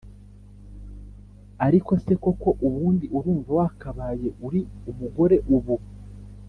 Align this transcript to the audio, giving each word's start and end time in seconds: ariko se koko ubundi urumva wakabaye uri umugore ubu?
ariko 1.65 1.91
se 2.03 2.13
koko 2.23 2.49
ubundi 2.65 3.05
urumva 3.17 3.51
wakabaye 3.59 4.27
uri 4.47 4.61
umugore 4.91 5.37
ubu? 5.55 5.75